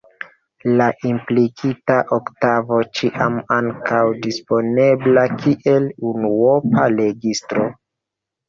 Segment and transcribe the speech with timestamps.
[0.77, 7.71] La implikita oktavo ĉiam ankaŭ disponeblas kiel unuopa registro.